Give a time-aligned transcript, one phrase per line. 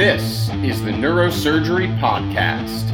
[0.00, 2.88] This is the Neurosurgery Podcast.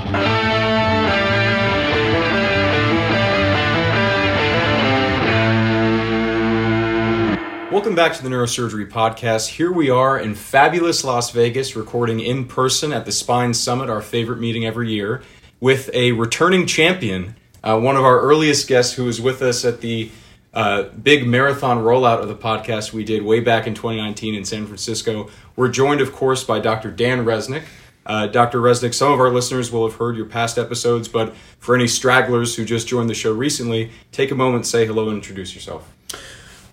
[7.70, 9.50] Welcome back to the Neurosurgery Podcast.
[9.50, 14.02] Here we are in fabulous Las Vegas, recording in person at the Spine Summit, our
[14.02, 15.22] favorite meeting every year,
[15.60, 19.80] with a returning champion, uh, one of our earliest guests who was with us at
[19.80, 20.10] the
[20.56, 24.66] uh, big marathon rollout of the podcast we did way back in 2019 in San
[24.66, 25.28] Francisco.
[25.54, 26.90] We're joined, of course, by Dr.
[26.90, 27.64] Dan Resnick.
[28.06, 28.60] Uh, Dr.
[28.60, 32.56] Resnick, some of our listeners will have heard your past episodes, but for any stragglers
[32.56, 35.92] who just joined the show recently, take a moment, say hello, and introduce yourself.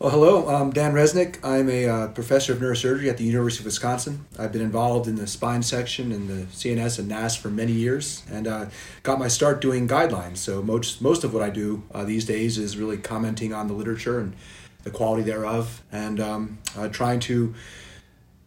[0.04, 1.38] Well, hello, I'm Dan Resnick.
[1.46, 4.26] I'm a uh, professor of neurosurgery at the University of Wisconsin.
[4.38, 8.22] I've been involved in the spine section and the CNS and NASS for many years
[8.30, 8.66] and uh,
[9.04, 10.40] got my start doing guidelines.
[10.40, 13.74] So, most, most of what I do uh, these days is really commenting on the
[13.74, 14.36] literature and
[14.84, 17.54] the quality thereof and um, uh, trying to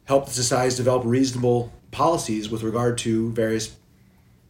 [0.05, 3.75] help the societies develop reasonable policies with regard to various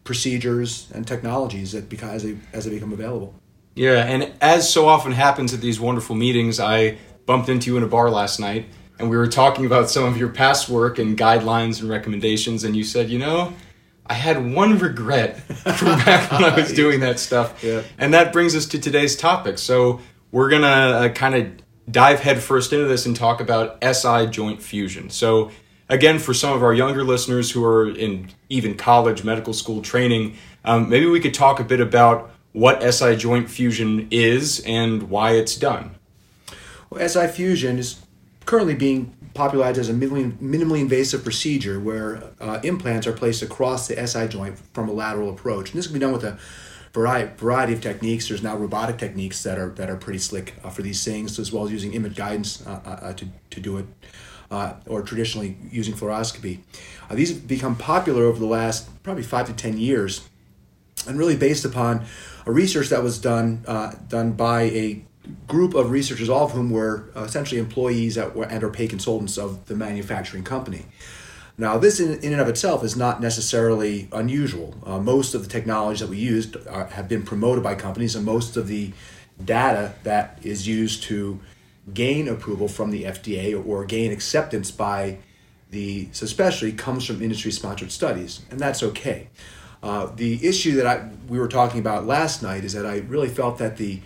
[0.03, 3.33] procedures and technologies that as, they, as they become available.
[3.77, 7.85] Yeah, and as so often happens at these wonderful meetings, I bumped into you in
[7.85, 8.67] a bar last night
[8.99, 12.75] and we were talking about some of your past work and guidelines and recommendations, and
[12.75, 13.53] you said, you know,
[14.07, 15.41] I had one regret
[15.77, 17.63] from back when I was doing that stuff.
[17.63, 17.83] Yeah.
[17.99, 19.59] And that brings us to today's topic.
[19.59, 21.53] So we're going to uh, kind of
[21.91, 25.11] dive headfirst into this and talk about SI joint fusion.
[25.11, 25.51] So,
[25.89, 30.37] again, for some of our younger listeners who are in even college, medical school training,
[30.65, 35.33] um, maybe we could talk a bit about what SI joint fusion is and why
[35.33, 35.95] it's done.
[36.89, 38.01] Well, SI fusion is
[38.47, 44.07] currently being popularized as a minimally, invasive procedure where uh, implants are placed across the
[44.07, 45.69] SI joint from a lateral approach.
[45.69, 46.39] And this can be done with a
[46.95, 48.29] variety, variety of techniques.
[48.29, 51.53] There's now robotic techniques that are that are pretty slick uh, for these things, as
[51.53, 53.87] well as using image guidance uh, uh, to, to do it,
[54.51, 56.61] uh, or traditionally using fluoroscopy.
[57.11, 60.27] Uh, these have become popular over the last probably five to ten years,
[61.07, 62.07] and really based upon
[62.47, 65.05] a research that was done uh, done by a
[65.49, 69.37] group of researchers, all of whom were uh, essentially employees were, and or pay consultants
[69.37, 70.87] of the manufacturing company.
[71.59, 74.75] Now, this in, in and of itself is not necessarily unusual.
[74.85, 78.25] Uh, most of the technologies that we used are, have been promoted by companies, and
[78.25, 78.93] most of the
[79.43, 81.41] data that is used to
[81.93, 85.19] gain approval from the FDA or, or gain acceptance by
[85.71, 89.29] the especially comes from industry sponsored studies, and that's okay.
[89.87, 93.29] Uh, the issue that I, we were talking about last night is that I really
[93.29, 94.01] felt that the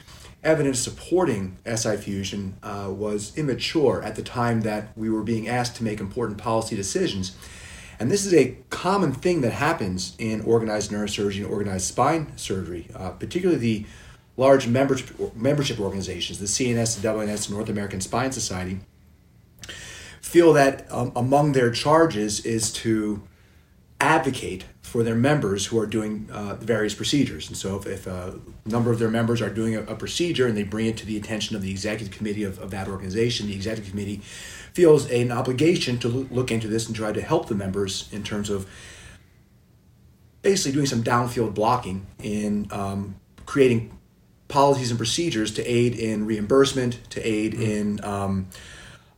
[0.45, 5.77] evidence supporting SI fusion uh, was immature at the time that we were being asked
[5.77, 7.35] to make important policy decisions.
[7.99, 12.89] And this is a common thing that happens in organized neurosurgery and organized spine surgery,
[12.95, 13.87] uh, particularly the
[14.37, 18.81] large membership, organizations, the CNS, the AANS, the North American Spine Society,
[20.21, 23.23] feel that um, among their charges is to
[23.99, 27.47] advocate for their members who are doing uh, various procedures.
[27.47, 30.57] And so, if, if, a number of their members are doing a, a, procedure and
[30.57, 33.55] they bring it to the attention of the executive committee of, of that organization, the
[33.55, 34.17] executive committee
[34.73, 38.51] feels an obligation to look into this and try to help the members in terms
[38.51, 38.69] of
[40.43, 43.15] basically doing some downfield blocking in um,
[43.47, 43.97] creating
[44.49, 47.63] policies and procedures to aid in reimbursement, to aid mm-hmm.
[47.63, 48.49] in um,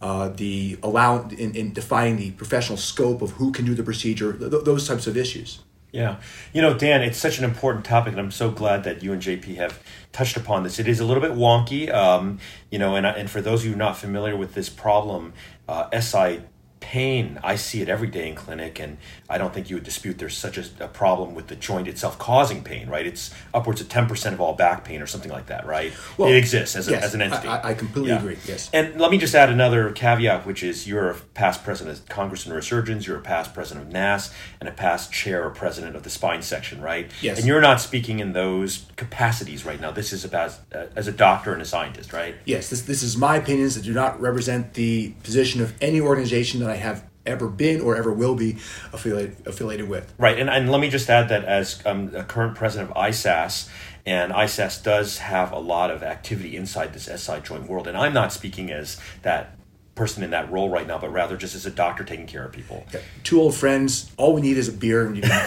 [0.02, 4.32] uh, the allow in, in defining the professional scope of who can do the procedure,
[4.32, 5.60] th- those types of issues.
[5.92, 6.20] Yeah.
[6.54, 9.20] You know, Dan, it's such an important topic, and I'm so glad that you and
[9.20, 9.78] JP have
[10.10, 10.78] touched upon this.
[10.78, 12.38] It is a little bit wonky, um,
[12.70, 15.34] you know, and, and for those of you not familiar with this problem,
[15.68, 16.40] uh, SI
[16.82, 17.38] pain.
[17.42, 18.98] I see it every day in clinic and
[19.30, 22.18] i don't think you would dispute there's such a, a, problem with the joint itself
[22.18, 23.06] causing pain right?
[23.06, 25.92] It's upwards of 10% of all back pain or something like that right?
[26.18, 27.48] Well, it exists as, yes, a, as an entity.
[27.48, 28.18] I, I completely yeah.
[28.18, 28.68] agree yes.
[28.74, 32.44] And let me just add another caveat which is you're a past president of congress
[32.44, 36.02] and neurosurgeons you're a past president of NASS and a past chair or president of
[36.02, 37.10] the spine section right?
[37.22, 37.38] Yes.
[37.38, 39.92] And you're not speaking in those capacities right now.
[39.92, 42.34] This is about uh, as a doctor and a scientist right?
[42.44, 46.60] Yes this, this is my opinions that do not represent the position of any organization
[46.60, 48.56] that I have ever been or ever will be
[48.92, 50.12] affiliated affiliated with.
[50.18, 53.68] Right, and, and let me just add that as um, a current president of ISASS,
[54.04, 58.12] and ISASS does have a lot of activity inside this SI joint world, and I'm
[58.12, 59.56] not speaking as that
[59.94, 62.52] person in that role right now, but rather just as a doctor taking care of
[62.52, 62.84] people.
[62.92, 63.00] Yeah.
[63.24, 64.10] Two old friends.
[64.16, 65.38] All we need is a beer and you now,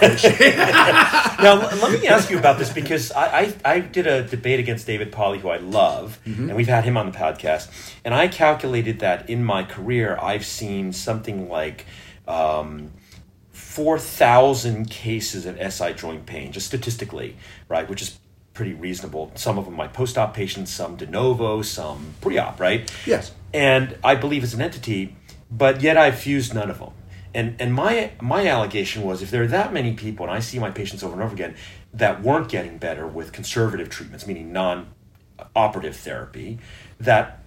[1.81, 5.11] let me ask you about this because I, I, I did a debate against David
[5.11, 6.49] Polly, who I love, mm-hmm.
[6.49, 7.71] and we've had him on the podcast.
[8.03, 11.85] And I calculated that in my career, I've seen something like.
[12.27, 12.91] Um,
[13.51, 17.35] 4,000 cases of SI joint pain, just statistically,
[17.67, 17.89] right?
[17.89, 18.17] Which is
[18.55, 19.31] pretty reasonable.
[19.35, 22.89] Some of them my post-op patients, some de novo, some pre-op, right?
[23.05, 23.33] Yes.
[23.55, 25.15] And I believe as an entity,
[25.49, 26.91] but yet I've fused none of them.
[27.33, 30.59] And and my my allegation was if there are that many people, and I see
[30.59, 31.55] my patients over and over again,
[31.93, 36.59] that weren't getting better with conservative treatments, meaning non-operative therapy,
[36.99, 37.45] that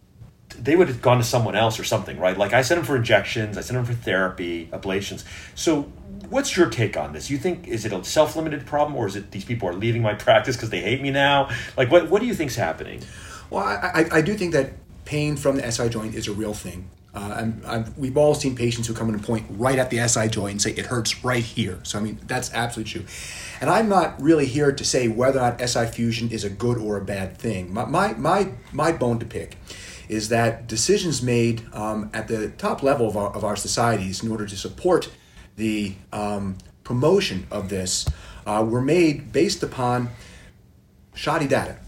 [0.59, 2.39] they would have gone to someone else or something, right?
[2.39, 5.25] Like I sent them for injections, I sent them for therapy, ablations.
[5.55, 5.83] So,
[6.31, 7.29] what's your take on this?
[7.29, 10.15] You think is it a self-limited problem, or is it these people are leaving my
[10.27, 11.51] practice because they hate me now?
[11.77, 13.03] Like, what what do you think's happening?
[13.51, 14.73] Well, I, I, I do think that
[15.09, 16.91] pain from the SI joint is a real thing.
[17.15, 20.07] Uh, and I've, we've all seen patients who come in and point right at the
[20.07, 21.81] SI joint and say it hurts right here.
[21.83, 23.05] So I mean that's absolutely true.
[23.63, 26.77] And I'm not really here to say whether or not SI fusion is a good
[26.77, 27.73] or a bad thing.
[27.73, 29.57] My my my, my bone to pick
[30.11, 34.31] is that decisions made um, at the top level of our, of our societies in
[34.31, 35.11] order to support
[35.57, 38.07] the um, promotion of this
[38.47, 40.11] uh, were made based upon
[41.15, 41.79] shoddy data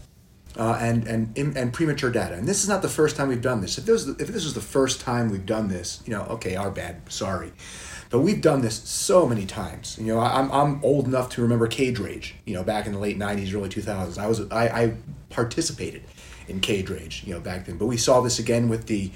[0.57, 2.35] uh, and, and, and premature data.
[2.35, 3.77] And this is not the first time we've done this.
[3.77, 6.23] If this, was the, if this was the first time we've done this, you know,
[6.23, 7.53] okay, our bad, sorry.
[8.09, 9.97] But we've done this so many times.
[9.97, 12.99] You know, I'm, I'm old enough to remember cage rage, you know, back in the
[12.99, 14.17] late 90s, early 2000s.
[14.17, 14.93] I, was, I, I
[15.29, 16.03] participated
[16.49, 17.77] in cage rage, you know, back then.
[17.77, 19.11] But we saw this again with the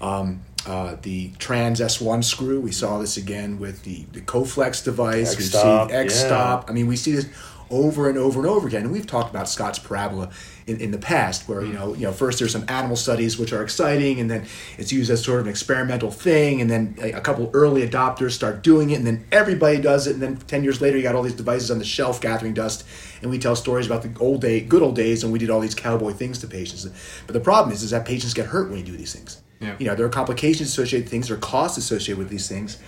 [0.00, 2.60] um, uh, the trans S1 screw.
[2.60, 5.34] We saw this again with the, the Coflex device.
[5.34, 6.64] X-Stop, we see X Stop.
[6.64, 6.70] Yeah.
[6.70, 7.28] I mean, we see this
[7.70, 8.82] over and over and over again.
[8.82, 10.30] And we've talked about Scott's parabola
[10.66, 11.74] in, in the past, where you mm.
[11.74, 14.46] know, you know, first there's some animal studies which are exciting, and then
[14.78, 18.32] it's used as sort of an experimental thing, and then a, a couple early adopters
[18.32, 21.14] start doing it, and then everybody does it, and then ten years later you got
[21.14, 22.84] all these devices on the shelf gathering dust,
[23.22, 25.60] and we tell stories about the old day, good old days, and we did all
[25.60, 26.86] these cowboy things to patients.
[27.26, 29.42] But the problem is, is that patients get hurt when you do these things.
[29.60, 29.76] Yeah.
[29.78, 32.78] You know, there are complications associated with things, there are costs associated with these things.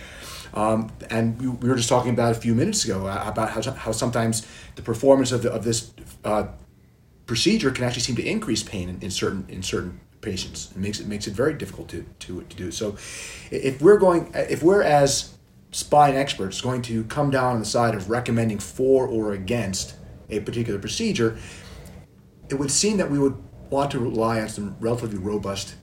[0.58, 3.70] Um, and we, we, were just talking about a few minutes ago uh, about how,
[3.70, 4.44] how sometimes
[4.74, 5.92] the performance of, the, of this
[6.24, 6.48] uh,
[7.26, 10.72] procedure can actually seem to increase pain in, in certain in certain patients.
[10.72, 12.72] It makes it makes it very difficult to, to, to do.
[12.72, 12.96] So,
[13.52, 15.38] if we're going, if we're as
[15.70, 19.94] spine experts going to come down on the side of recommending for or against
[20.28, 21.38] a particular procedure,
[22.48, 23.40] it would seem that we would
[23.70, 25.76] want to rely on some relatively robust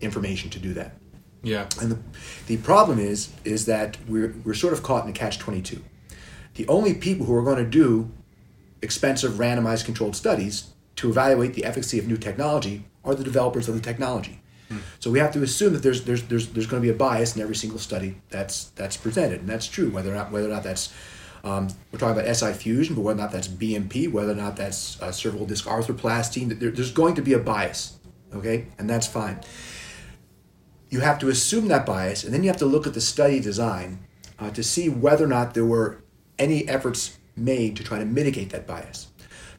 [0.00, 0.97] information to do that.
[1.42, 1.68] Yeah.
[1.80, 1.98] And the,
[2.46, 5.82] the problem is is that we're, we're sort of caught in a catch 22.
[6.54, 8.10] The only people who are going to do
[8.82, 13.74] expensive randomized controlled studies to evaluate the efficacy of new technology are the developers of
[13.74, 14.40] the technology.
[14.68, 14.78] Hmm.
[14.98, 17.36] So we have to assume that there's, there's, there's, there's going to be a bias
[17.36, 19.40] in every single study that's, that's presented.
[19.40, 20.92] And that's true, whether or not, whether or not that's
[21.44, 24.56] um, we're talking about SI fusion, but whether or not that's BMP, whether or not
[24.56, 27.96] that's uh, cervical disc arthroplasty, there, there's going to be a bias,
[28.34, 28.66] okay?
[28.78, 29.40] And that's fine
[30.90, 33.40] you have to assume that bias, and then you have to look at the study
[33.40, 34.00] design
[34.38, 36.02] uh, to see whether or not there were
[36.38, 39.08] any efforts made to try to mitigate that bias.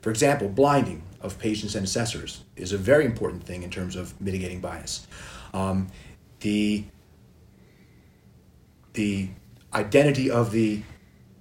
[0.01, 4.19] For example, blinding of patients and assessors is a very important thing in terms of
[4.21, 5.07] mitigating bias.
[5.53, 5.87] Um,
[6.39, 6.85] the
[8.93, 9.29] the
[9.73, 10.81] identity of the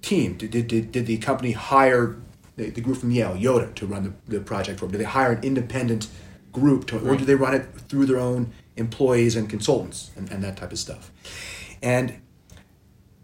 [0.01, 0.37] team.
[0.37, 2.15] Did, did, did the company hire
[2.55, 4.93] the, the group from Yale, Yoda, to run the, the project for them?
[4.93, 6.07] Did they hire an independent
[6.51, 10.43] group to, or do they run it through their own employees and consultants and, and
[10.43, 11.11] that type of stuff.
[11.81, 12.21] And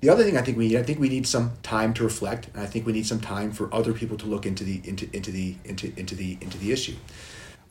[0.02, 2.50] the other thing I think we need, I think we need some time to reflect,
[2.54, 5.10] and I think we need some time for other people to look into the into
[5.14, 6.96] into the into into the into the issue.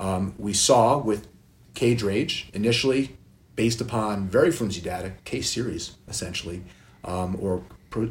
[0.00, 1.28] Um, we saw with
[1.74, 3.16] Cage Rage initially,
[3.54, 6.64] based upon very flimsy data, case series essentially,
[7.04, 7.62] um, or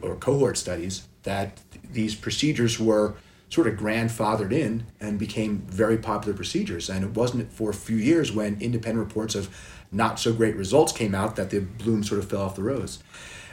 [0.01, 1.59] or cohort studies, that
[1.91, 3.15] these procedures were
[3.53, 6.89] sort of grandfathered in and became very popular procedures.
[6.89, 9.47] And it wasn't for a few years when independent reports of
[9.91, 13.03] not so great results came out that the bloom sort of fell off the rose.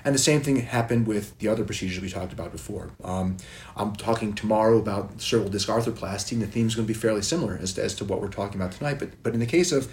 [0.03, 2.93] And the same thing happened with the other procedures we talked about before.
[3.05, 3.37] Um,
[3.77, 7.21] I'm talking tomorrow about cervical disc arthroplasty, and the theme is going to be fairly
[7.21, 8.99] similar as to, as to what we're talking about tonight.
[8.99, 9.93] But, but in the case of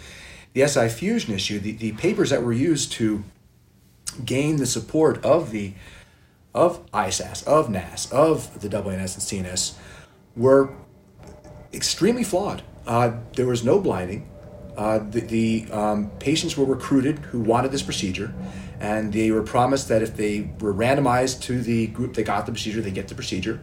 [0.53, 3.25] the SI fusion issue, the, the papers that were used to
[4.23, 5.73] gain the support of the
[6.55, 9.75] of ISASS, of NASS, of the AANS and CNS
[10.37, 10.73] were
[11.73, 12.61] extremely flawed.
[12.85, 14.29] Uh, there was no blinding.
[14.77, 18.33] Uh, the, the um, patients were recruited who wanted this procedure,
[18.79, 22.51] and they were promised that if they were randomized to the group that got the
[22.51, 23.59] procedure, they get the procedure,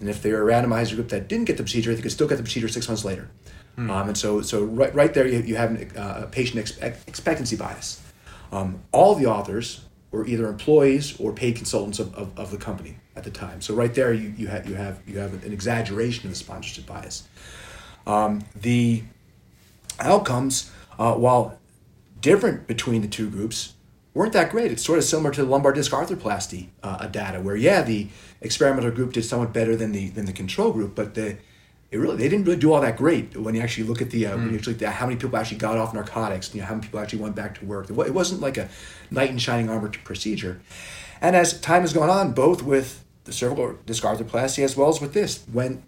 [0.00, 2.12] and if they were randomized to a group that didn't get the procedure, they could
[2.12, 3.30] still get the procedure six months later.
[3.76, 3.90] Hmm.
[3.90, 6.58] Um, and so, so right, right there, you, you have an, uh, a patient
[7.06, 8.02] expectancy bias.
[8.50, 12.96] Um, all the authors were either employees or paid consultants of, of, of the company
[13.16, 13.60] at the time.
[13.60, 16.86] So right there, you, you, have, you, have, you have an exaggeration of the sponsorship
[16.86, 17.28] bias.
[18.06, 19.02] Um, the
[19.98, 21.58] outcomes, uh, while
[22.20, 23.74] different between the two groups,
[24.14, 24.72] weren't that great.
[24.72, 28.08] It's sort of similar to the lumbar disc arthroplasty uh, data, where yeah, the
[28.40, 31.36] experimental group did somewhat better than the than the control group, but the
[31.90, 34.26] it really they didn't really do all that great when you actually look at the
[34.26, 36.66] uh, when you actually look at how many people actually got off narcotics, you know,
[36.66, 37.88] how many people actually went back to work.
[37.88, 38.68] It wasn't like a
[39.10, 40.60] knight in shining armor procedure.
[41.20, 45.00] And as time has gone on, both with the cervical disc arthroplasty as well as
[45.00, 45.82] with this, when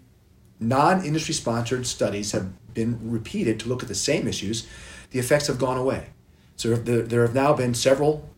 [0.59, 4.67] non-industry sponsored studies have been repeated to look at the same issues,
[5.11, 6.09] the effects have gone away.
[6.55, 8.29] So there, there have now been several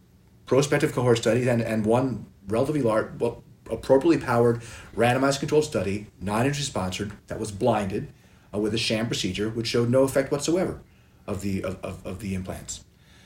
[0.45, 4.61] prospective cohort studies and, and one relatively large, well, appropriately powered,
[4.95, 8.09] randomized controlled study, non-industry sponsored, that was blinded
[8.53, 10.81] uh, with a sham procedure, which showed no effect whatsoever
[11.27, 12.83] of the of, of, of the implants.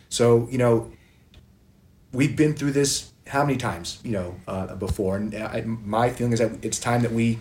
[0.10, 0.92] So you know,
[2.12, 6.34] we've been through this how many times you know uh, before, and I, my feeling
[6.34, 7.40] is that it's time that we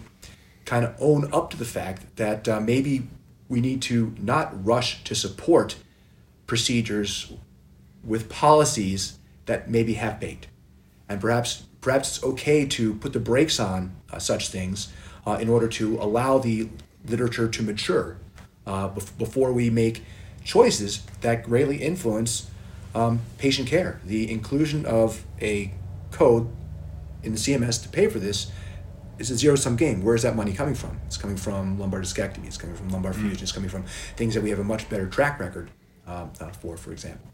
[0.65, 3.07] kind of own up to the fact that uh, maybe
[3.49, 5.77] we need to not rush to support
[6.47, 7.33] procedures
[8.03, 10.47] with policies that maybe have baked,
[11.09, 14.91] and perhaps perhaps it's okay to put the brakes on uh, such things
[15.27, 16.67] uh, in order to allow the
[17.07, 18.17] literature to mature
[18.67, 20.03] uh, bef- before we make
[20.43, 22.51] choices that greatly influence
[22.95, 24.01] um, patient care.
[24.03, 25.75] The inclusion of a
[26.11, 26.49] code
[27.23, 28.51] in the CMS to pay for this
[29.19, 30.03] is a zero sum game.
[30.03, 30.99] Where is that money coming from?
[31.05, 32.47] It's coming from lumbar discectomy.
[32.47, 33.43] It's coming from lumbar fusion.
[33.43, 33.85] It's coming from
[34.17, 35.71] things that we have a much better track record
[36.07, 37.34] um, uh, for, for example.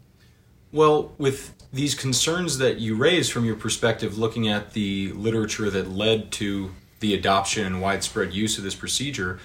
[0.71, 5.89] Well, with these concerns that you raise from your perspective, looking at the literature that
[5.91, 9.39] led to the adoption and widespread use of this procedure,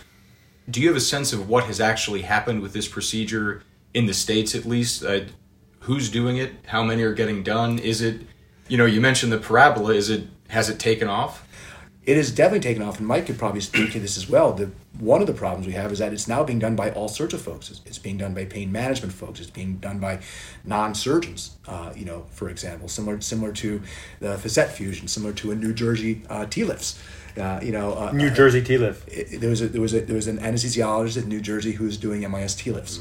[0.71, 3.63] do you have a sense of what has actually happened with this procedure
[3.95, 5.05] in the states, at least?
[5.05, 5.21] Uh,
[5.81, 6.53] who's doing it?
[6.67, 7.79] How many are getting done?
[7.79, 8.23] Is it,
[8.69, 9.95] you know, you mentioned the parabola.
[9.95, 11.46] Is it has it taken off?
[12.07, 14.53] It has definitely taken off, and Mike could probably speak to this as well.
[14.53, 17.09] The one of the problems we have is that it's now being done by all
[17.09, 17.69] sorts of folks.
[17.69, 19.41] It's, it's being done by pain management folks.
[19.41, 20.21] It's being done by
[20.65, 21.57] non-surgeons.
[21.67, 23.83] Uh, you know, for example, similar similar to
[24.21, 27.03] the facet fusion, similar to a New Jersey uh, T-lifts.
[27.37, 29.09] Uh, you know, uh, New Jersey T lift.
[29.09, 31.85] it, there was a there was a there was an anesthesiologist in New Jersey who
[31.85, 33.01] was doing MIS T lifts.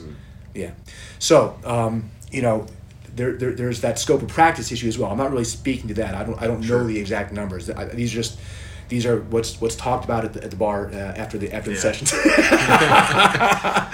[0.53, 0.71] Yeah,
[1.19, 2.67] so um, you know.
[3.15, 5.09] There, there, there's that scope of practice issue as well.
[5.11, 6.15] I'm not really speaking to that.
[6.15, 7.69] I don't I don't know the exact numbers.
[7.69, 8.39] I, these are just
[8.87, 11.71] these are what's what's talked about at the, at the bar uh, after the after
[11.71, 12.13] the sessions.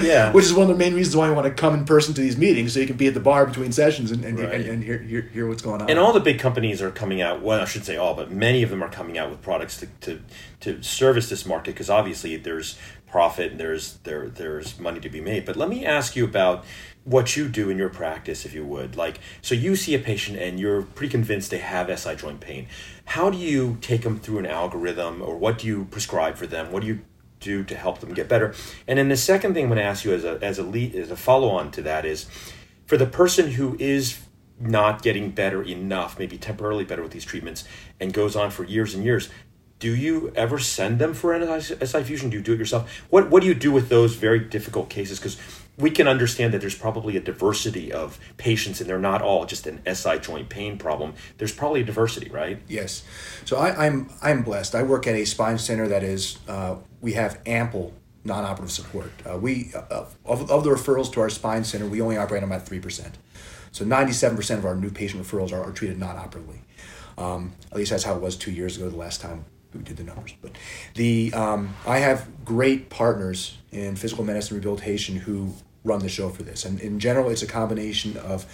[0.01, 0.31] Yeah.
[0.31, 2.21] Which is one of the main reasons why I want to come in person to
[2.21, 4.53] these meetings, so you can be at the bar between sessions and and, Right.
[4.55, 5.89] and, and hear, hear hear what's going on.
[5.89, 7.41] And all the big companies are coming out.
[7.41, 9.87] Well, I should say all, but many of them are coming out with products to
[10.01, 10.21] to,
[10.61, 15.21] to service this market because obviously there's profit and there's there there's money to be
[15.21, 15.45] made.
[15.45, 16.65] But let me ask you about
[17.03, 18.95] what you do in your practice, if you would.
[18.95, 22.67] Like, so you see a patient and you're pretty convinced they have SI joint pain.
[23.05, 26.71] How do you take them through an algorithm, or what do you prescribe for them?
[26.71, 27.01] What do you
[27.39, 28.53] do to help them get better?
[28.87, 30.95] And then the second thing I'm going to ask you as a as a lead
[30.95, 32.27] as a follow on to that is
[32.85, 34.19] for the person who is
[34.59, 37.63] not getting better enough, maybe temporarily better with these treatments,
[37.99, 39.29] and goes on for years and years.
[39.79, 42.29] Do you ever send them for an SI fusion?
[42.29, 42.87] Do you do it yourself?
[43.09, 45.17] What What do you do with those very difficult cases?
[45.17, 45.37] Because
[45.81, 49.67] we can understand that there's probably a diversity of patients, and they're not all just
[49.67, 51.13] an SI joint pain problem.
[51.37, 52.61] There's probably a diversity, right?
[52.67, 53.03] Yes.
[53.45, 54.75] So I, I'm I'm blessed.
[54.75, 59.11] I work at a spine center that is uh, we have ample non-operative support.
[59.27, 62.49] Uh, we uh, of, of the referrals to our spine center, we only operate on
[62.49, 63.17] about three percent.
[63.73, 66.59] So 97% of our new patient referrals are, are treated non-operatively.
[67.17, 69.95] Um, at least that's how it was two years ago, the last time we did
[69.97, 70.33] the numbers.
[70.41, 70.51] But
[70.95, 76.43] the um, I have great partners in physical medicine rehabilitation who run the show for
[76.43, 76.65] this.
[76.65, 78.45] And in general, it's a combination of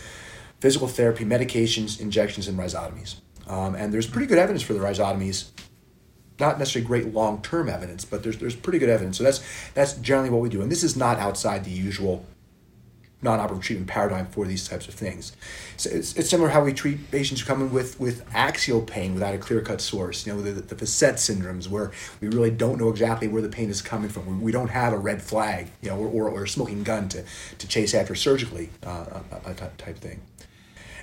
[0.60, 3.15] physical therapy, medications, injections, and rhizotomies.
[3.48, 5.50] Um, and there's pretty good evidence for the rhizotomies.
[6.39, 9.17] Not necessarily great long-term evidence, but there's there's pretty good evidence.
[9.17, 9.43] So that's
[9.74, 10.62] that's generally what we do.
[10.62, 12.25] And this is not outside the usual
[13.21, 15.36] non-operative treatment paradigm for these types of things.
[15.75, 19.15] So it's, it's similar how we treat patients who come in with, with axial pain
[19.15, 20.27] without a clear-cut source.
[20.27, 23.69] You know, the, the facet syndromes where we really don't know exactly where the pain
[23.69, 24.25] is coming from.
[24.27, 27.09] We, we don't have a red flag, you know, or, or, or a smoking gun
[27.09, 27.24] to,
[27.57, 30.21] to chase after surgically, uh, a, a type thing.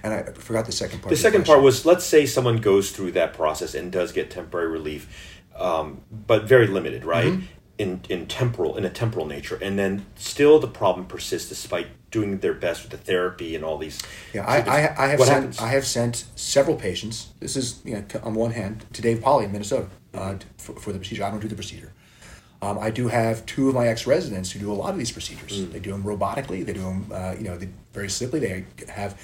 [0.04, 1.10] And I forgot the second part.
[1.10, 4.68] The second part was let's say someone goes through that process and does get temporary
[4.68, 7.32] relief, um, but very limited, right?
[7.32, 7.46] Mm-hmm.
[7.76, 12.38] In in temporal in a temporal nature, and then still the problem persists despite doing
[12.38, 14.00] their best with the therapy and all these.
[14.32, 15.58] Yeah, I, I, I have what sent happens?
[15.58, 17.30] I have sent several patients.
[17.40, 20.92] This is you know on one hand to Dave Polly in Minnesota uh, for, for
[20.92, 21.24] the procedure.
[21.24, 21.92] I don't do the procedure.
[22.62, 25.10] Um, I do have two of my ex residents who do a lot of these
[25.10, 25.60] procedures.
[25.60, 25.72] Mm.
[25.72, 26.64] They do them robotically.
[26.64, 28.38] They do them uh, you know they, very simply.
[28.38, 29.20] They have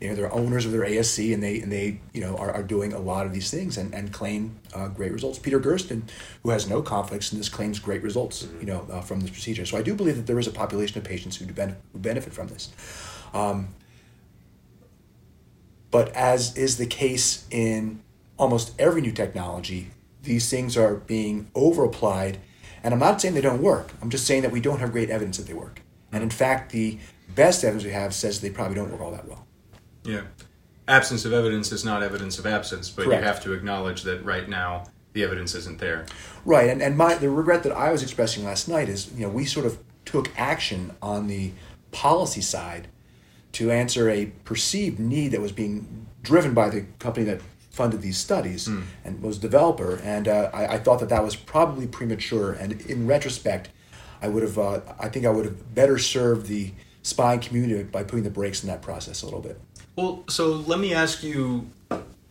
[0.00, 2.62] you know they're owners of their ASC and they and they you know are, are
[2.62, 5.38] doing a lot of these things and, and claim uh, great results.
[5.38, 6.02] Peter Gerszten,
[6.42, 8.60] who has no conflicts in this, claims great results Mm-hmm.
[8.60, 9.66] you know uh, from this procedure.
[9.66, 11.98] So I do believe that there is a population of patients who do benefit, who
[11.98, 12.70] benefit from this.
[13.32, 13.68] Um,
[15.90, 18.00] but as is the case in
[18.36, 19.90] almost every new technology,
[20.22, 22.38] these things are being over applied
[22.82, 23.92] And I'm not saying they don't work.
[24.02, 25.80] I'm just saying that we don't have great evidence that they work.
[26.12, 26.98] And in fact, the
[27.34, 29.43] best evidence we have says they probably don't work all that well.
[30.04, 30.22] Yeah.
[30.86, 33.22] Absence of evidence is not evidence of absence, but Correct.
[33.22, 34.84] you have to acknowledge that right now
[35.14, 36.04] the evidence isn't there.
[36.44, 39.30] Right, and, and my the regret that I was expressing last night is you know
[39.30, 41.52] we sort of took action on the
[41.90, 42.88] policy side
[43.52, 48.18] to answer a perceived need that was being driven by the company that funded these
[48.18, 48.68] studies
[49.04, 52.52] and was developer, and uh, I, I thought that that was probably premature.
[52.52, 53.70] And in retrospect,
[54.20, 58.02] I would have uh, I think I would have better served the spine community by
[58.02, 59.60] putting the brakes in that process a little bit.
[59.96, 61.70] Well, so let me ask you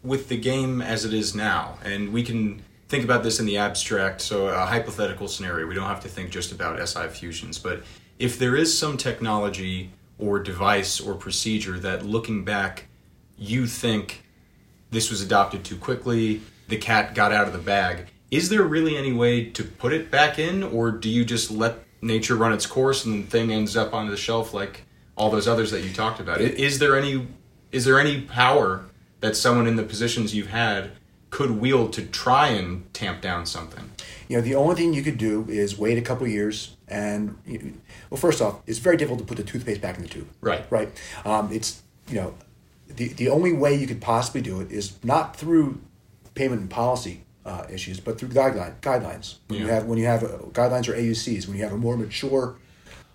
[0.03, 3.57] with the game as it is now, and we can think about this in the
[3.57, 5.65] abstract, so a hypothetical scenario.
[5.65, 7.83] We don't have to think just about SI fusions, but
[8.19, 12.85] if there is some technology or device or procedure that looking back
[13.37, 14.23] you think
[14.91, 18.97] this was adopted too quickly, the cat got out of the bag, is there really
[18.97, 22.65] any way to put it back in, or do you just let nature run its
[22.65, 24.83] course and the thing ends up on the shelf like
[25.15, 26.41] all those others that you talked about?
[26.41, 27.25] Is there any
[27.73, 28.85] is there any power
[29.19, 30.91] that someone in the positions you've had
[31.31, 33.89] could wield to try and tamp down something?
[34.29, 37.73] You know, the only thing you could do is wait a couple years and, you-
[38.09, 40.27] well, first off, it's very difficult to put the toothpaste back in the tube.
[40.39, 40.63] Right.
[40.69, 40.89] Right.
[41.25, 42.35] Um, it's, you know,
[42.87, 45.81] the, the only way you could possibly do it is not through
[46.35, 49.35] payment and policy uh, issues, but through guideline, guidelines.
[49.47, 51.97] When you have when you have uh, guidelines or AUCs, when you have a more
[51.97, 52.55] mature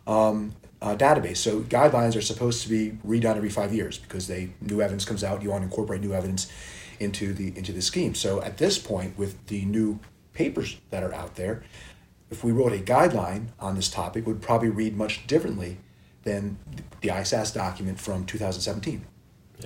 [0.07, 1.39] um, uh, database.
[1.39, 5.25] So guidelines are supposed to be redone every five years because they new evidence comes
[5.25, 5.43] out.
[5.43, 6.51] You want to incorporate new evidence
[7.01, 8.15] into the into the scheme.
[8.15, 10.01] So at this point, with the new
[10.33, 11.63] papers that are out there,
[12.31, 15.79] if we wrote a guideline on this topic, would probably read much differently
[16.25, 16.59] than
[17.01, 19.05] the ISASS document from 2017,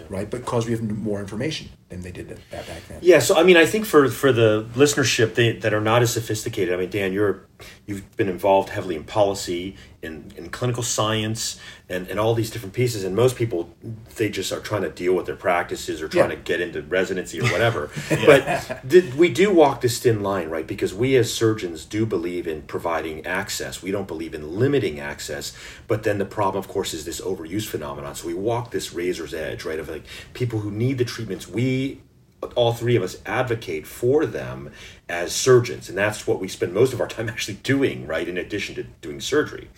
[0.08, 0.30] right?
[0.30, 2.98] Because we have more information than they did that back then.
[3.02, 6.12] Yeah, so I mean, I think for for the listenership they, that are not as
[6.12, 7.46] sophisticated, I mean, Dan, you're
[7.86, 12.74] you've been involved heavily in policy, in, in clinical science, and, and all these different
[12.74, 13.04] pieces.
[13.04, 13.72] And most people,
[14.16, 16.36] they just are trying to deal with their practices or trying Yeah.
[16.36, 17.90] to get into residency or whatever.
[18.26, 20.66] But th- we do walk this thin line, right?
[20.66, 23.82] Because we as surgeons do believe in providing access.
[23.82, 25.52] We don't believe in limiting access.
[25.86, 28.14] But then the problem, of course, is this overuse phenomenon.
[28.16, 29.78] So we walk this razor's edge, right?
[29.78, 31.46] Of like people who need the treatments.
[31.46, 31.81] We
[32.56, 34.70] all three of us advocate for them
[35.08, 38.36] as surgeons and that's what we spend most of our time actually doing right in
[38.36, 39.68] addition to doing surgery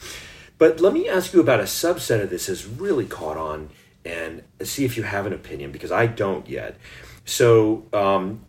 [0.56, 3.68] but let me ask you about a subset of this has really caught on
[4.04, 6.76] and see if you have an opinion because i don't yet
[7.24, 8.44] so um,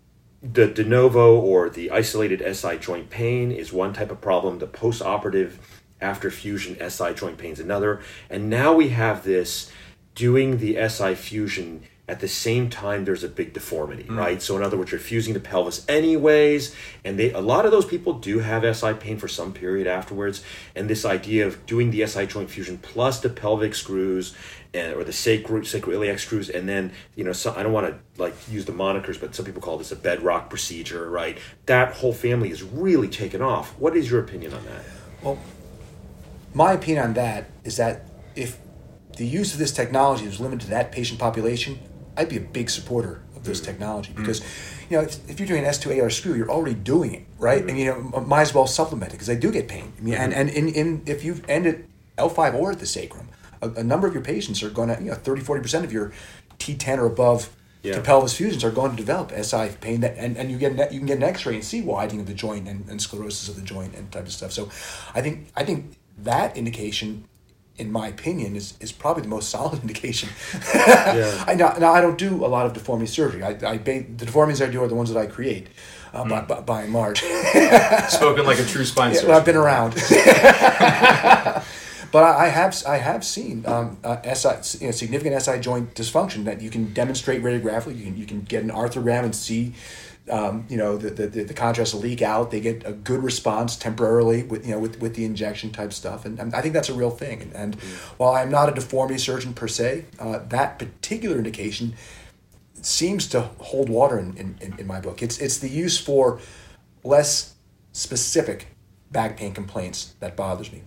[0.53, 4.59] the de novo or the isolated SI joint pain is one type of problem.
[4.59, 5.59] The post-operative
[5.99, 8.01] after fusion SI joint pain is another.
[8.29, 9.71] And now we have this
[10.13, 14.17] doing the SI fusion at the same time there's a big deformity, mm.
[14.17, 14.41] right?
[14.41, 17.85] So in other words, you're fusing the pelvis anyways, and they a lot of those
[17.85, 20.43] people do have SI pain for some period afterwards.
[20.75, 24.35] And this idea of doing the SI joint fusion plus the pelvic screws
[24.73, 28.21] and, or the sacro sacroiliac screws, and then you know, so I don't want to
[28.21, 31.37] like use the monikers, but some people call this a bedrock procedure, right?
[31.65, 33.77] That whole family is really taken off.
[33.79, 34.83] What is your opinion on that?
[35.23, 35.39] Well,
[36.53, 38.59] my opinion on that is that if
[39.17, 41.79] the use of this technology was limited to that patient population,
[42.17, 43.71] I'd be a big supporter of this mm-hmm.
[43.71, 44.21] technology mm-hmm.
[44.21, 44.41] because,
[44.89, 47.59] you know, if, if you're doing an S2AR screw, you're already doing it, right?
[47.59, 47.69] Mm-hmm.
[47.69, 49.93] And you know, might as well supplement it because they do get pain.
[49.97, 53.27] I mean, and and in, in if you've ended L5 or at the sacrum,
[53.61, 56.11] a, a number of your patients are going to, you know, 30, 40% of your
[56.59, 57.49] T10 or above
[57.83, 57.95] Yeah.
[57.95, 60.79] to pelvis fusions are going to develop SI pain that, and, and you get an,
[60.91, 63.55] you can get an X-ray and see widening of the joint and, and sclerosis of
[63.55, 64.51] the joint and type of stuff.
[64.51, 64.69] So,
[65.13, 67.25] I think I think that indication,
[67.77, 70.29] in my opinion, is, is probably the most solid indication.
[70.73, 73.43] I now, now I don't do a lot of deformity surgery.
[73.43, 75.67] I, I ba- the deformities I do are the ones that I create,
[76.13, 77.21] uh, by, by, by and large.
[78.09, 79.31] Spoken like a true spine Yeah, surgeon.
[79.35, 79.93] I've been around.
[82.11, 85.93] but I, I have I have seen um, uh, SI, you know, significant SI joint
[85.95, 87.97] dysfunction that you can demonstrate radiographically.
[87.97, 89.73] You can you can get an arthrogram and see.
[90.27, 92.49] Um, you know the, the, the, contrast leak out.
[92.49, 96.25] They get a good response temporarily with you know with, with the injection type stuff,
[96.25, 97.43] and, and I think that's a real thing.
[97.43, 97.75] And, and
[98.17, 101.93] while I'm not a deformity surgeon per se, uh, that particular indication
[102.81, 105.21] seems to hold water in, in, in, in my book.
[105.21, 106.39] It's it's the use for
[107.03, 107.53] less
[107.91, 108.75] specific
[109.11, 110.81] back pain complaints that bothers me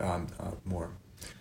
[0.00, 0.90] um, uh, more.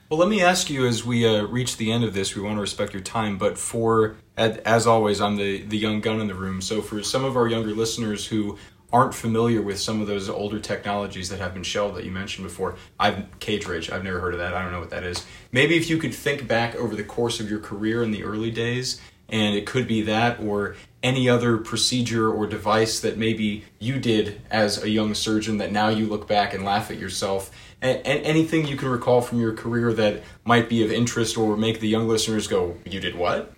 [0.09, 2.57] Well, let me ask you as we uh, reach the end of this, we want
[2.57, 6.35] to respect your time, but for, as, always, I'm the, the young gun in the
[6.35, 6.61] room.
[6.61, 8.57] So, for some of our younger listeners who
[8.91, 12.47] aren't familiar with some of those older technologies that have been shelved that you mentioned
[12.47, 14.53] before, I've cage rage, I've never heard of that.
[14.53, 15.25] I don't know what that is.
[15.51, 18.49] Maybe if you could think back over the course of your career in the early
[18.49, 18.99] days
[19.31, 24.41] and it could be that or any other procedure or device that maybe you did
[24.51, 27.51] as a young surgeon that now you look back and laugh at yourself.
[27.81, 31.79] And, anything you can recall from your career that might be of interest or make
[31.79, 33.53] the young listeners go, "You did what?"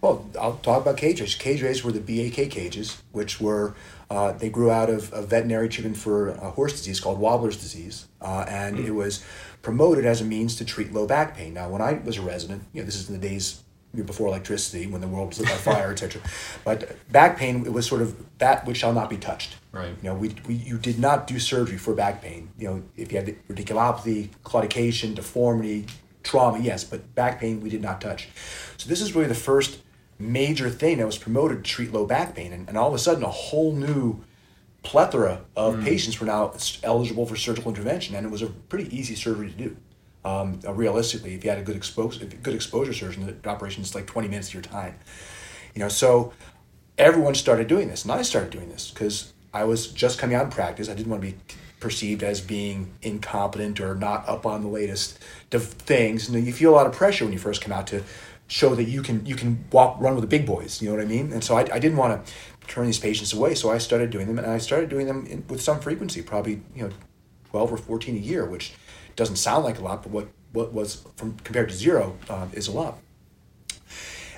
[0.00, 1.34] Well, I'll talk about cage rays.
[1.34, 3.74] Cage rays were the BAK cages, which were
[4.08, 8.06] uh, they grew out of a veterinary treatment for a horse disease called Wobbler's disease,
[8.20, 8.86] uh, and mm.
[8.86, 9.24] it was
[9.62, 11.54] promoted as a means to treat low back pain.
[11.54, 13.62] Now, when I was a resident, you know, this is in the days
[14.04, 16.20] before electricity, when the world was lit by fire, etc.
[16.64, 19.56] But back pain, it was sort of that which shall not be touched.
[19.72, 19.88] Right.
[20.02, 22.50] You know, we, we you did not do surgery for back pain.
[22.58, 25.86] You know, if you had radiculopathy, claudication, deformity,
[26.22, 28.28] trauma, yes, but back pain we did not touch.
[28.76, 29.78] So this is really the first
[30.18, 32.98] major thing that was promoted to treat low back pain, and, and all of a
[32.98, 34.22] sudden a whole new
[34.82, 35.84] plethora of mm.
[35.84, 39.56] patients were now eligible for surgical intervention, and it was a pretty easy surgery to
[39.56, 39.76] do.
[40.24, 43.94] Um, uh, realistically, if you had a good exposure, good exposure surgeon, the operation is
[43.94, 44.98] like twenty minutes of your time.
[45.74, 46.32] You know, so
[46.98, 50.46] everyone started doing this, and I started doing this because I was just coming out
[50.46, 50.88] of practice.
[50.88, 51.36] I didn't want to be
[51.78, 55.18] perceived as being incompetent or not up on the latest
[55.50, 56.28] things.
[56.28, 58.02] And you feel a lot of pressure when you first come out to
[58.48, 60.80] show that you can you can walk run with the big boys.
[60.80, 61.32] You know what I mean?
[61.32, 62.32] And so I, I didn't want to
[62.66, 63.54] turn these patients away.
[63.54, 66.62] So I started doing them, and I started doing them in, with some frequency, probably
[66.74, 66.90] you know,
[67.50, 68.74] twelve or fourteen a year, which
[69.16, 72.68] doesn't sound like a lot, but what what was from compared to zero uh, is
[72.68, 72.98] a lot.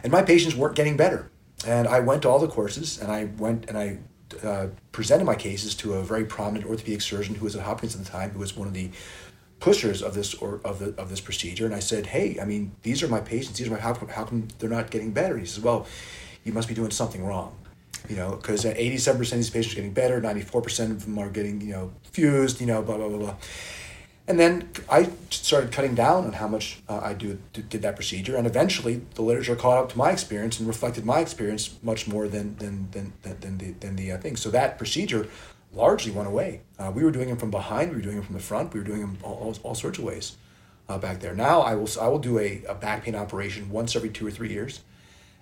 [0.03, 1.31] And my patients weren't getting better,
[1.67, 3.99] and I went to all the courses, and I went and I
[4.43, 8.05] uh, presented my cases to a very prominent orthopedic surgeon who was at Hopkins at
[8.05, 8.91] the time, who was one of the
[9.61, 12.73] pushers of this or of the of this procedure and I said, "Hey, I mean,
[12.83, 13.59] these are my patients.
[13.59, 15.87] These are my how come, how come they're not getting better?" He says, "Well,
[16.45, 17.55] you must be doing something wrong."
[18.09, 20.93] You know, because eighty seven percent of these patients are getting better, ninety four percent
[20.93, 22.61] of them are getting you know fused.
[22.61, 23.37] You know, blah blah blah blah.
[24.29, 28.37] And then I started cutting down on how much uh, I do did that procedure,
[28.37, 32.29] and eventually the literature caught up to my experience and reflected my experience much more
[32.29, 34.37] than than than than, than the than the uh, thing.
[34.37, 35.29] So that procedure
[35.73, 36.63] largely went away.
[36.79, 38.81] Uh, we were doing them from behind, we were doing them from the front, we
[38.81, 40.37] were doing them all, all, all sorts of ways
[40.89, 41.35] uh, back there.
[41.35, 44.31] Now I will I will do a, a back pain operation once every two or
[44.31, 44.81] three years.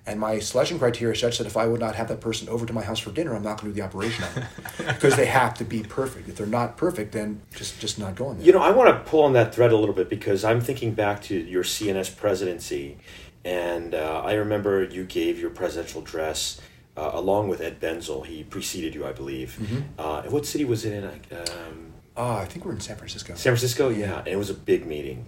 [0.09, 2.65] And my selection criteria is such that if I would not have that person over
[2.65, 4.47] to my house for dinner, I'm not going to do the operation on them
[4.95, 6.29] because they have to be perfect.
[6.29, 8.47] If they're not perfect, then just just not going there.
[8.47, 10.95] You know, I want to pull on that thread a little bit because I'm thinking
[10.95, 12.99] back to your CNS presidency,
[13.45, 16.61] and uh, I remember you gave your presidential address
[16.96, 18.26] uh, along with Ed Benzel.
[18.26, 19.59] He preceded you, I believe.
[19.61, 19.80] Mm-hmm.
[19.98, 21.04] Uh, what city was it in?
[21.04, 23.35] Um, oh, I think we're in San Francisco.
[23.35, 24.20] San Francisco, yeah.
[24.20, 25.26] And it was a big meeting.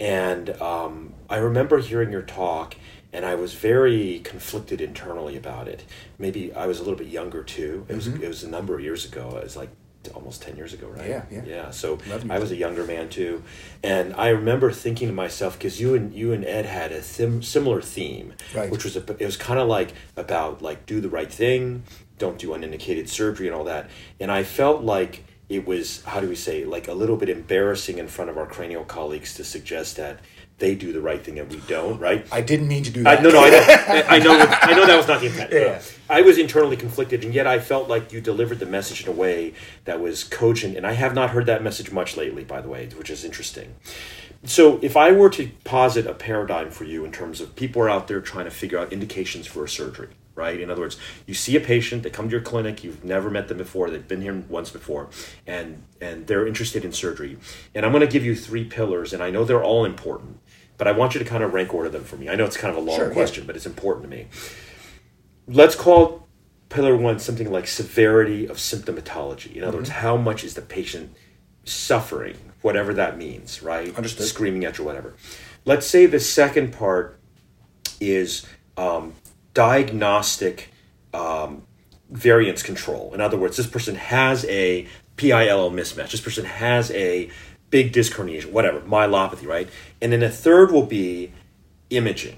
[0.00, 2.74] And um, I remember hearing your talk,
[3.12, 5.84] and I was very conflicted internally about it.
[6.18, 7.86] Maybe I was a little bit younger too.
[7.88, 8.22] It was, mm-hmm.
[8.22, 9.36] it was a number of years ago.
[9.36, 9.70] It was like
[10.12, 11.08] almost 10 years ago right?
[11.08, 11.42] Yeah yeah.
[11.46, 11.98] Yeah so
[12.30, 13.42] i was a younger man too.
[13.82, 17.42] And i remember thinking to myself because you and you and ed had a sim-
[17.42, 18.70] similar theme right.
[18.70, 21.84] which was a, it was kind of like about like do the right thing
[22.18, 23.90] don't do unindicated surgery and all that.
[24.20, 27.98] And i felt like it was how do we say like a little bit embarrassing
[27.98, 30.20] in front of our cranial colleagues to suggest that
[30.58, 32.26] they do the right thing and we don't, right?
[32.30, 33.18] I didn't mean to do that.
[33.18, 33.64] I, no, no, I know,
[34.08, 35.52] I know, I know that was not the intent.
[35.52, 35.82] Yeah.
[36.08, 39.12] I was internally conflicted, and yet I felt like you delivered the message in a
[39.12, 42.68] way that was cogent, and I have not heard that message much lately, by the
[42.68, 43.74] way, which is interesting.
[44.44, 47.88] So, if I were to posit a paradigm for you in terms of people are
[47.88, 50.60] out there trying to figure out indications for a surgery, right?
[50.60, 53.48] In other words, you see a patient, they come to your clinic, you've never met
[53.48, 55.08] them before, they've been here once before,
[55.46, 57.38] and and they're interested in surgery.
[57.74, 60.40] And I'm going to give you three pillars, and I know they're all important
[60.76, 62.28] but I want you to kind of rank order them for me.
[62.28, 63.46] I know it's kind of a long sure, question, yeah.
[63.46, 64.26] but it's important to me.
[65.46, 66.26] Let's call
[66.68, 69.56] pillar one something like severity of symptomatology.
[69.56, 69.76] In other mm-hmm.
[69.78, 71.14] words, how much is the patient
[71.64, 73.94] suffering, whatever that means, right?
[73.96, 74.26] Understood.
[74.26, 75.14] Screaming at you, whatever.
[75.64, 77.18] Let's say the second part
[78.00, 79.14] is um,
[79.54, 80.72] diagnostic
[81.12, 81.62] um,
[82.10, 83.14] variance control.
[83.14, 86.10] In other words, this person has a PI-LL mismatch.
[86.10, 87.30] This person has a
[87.74, 89.68] big disc herniation, whatever, myelopathy, right?
[90.00, 91.32] And then a third will be
[91.90, 92.36] imaging,